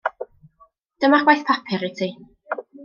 Dyma'r 1.05 1.27
gwaith 1.29 1.47
papur 1.51 1.87
i 1.91 1.95
ti. 2.03 2.13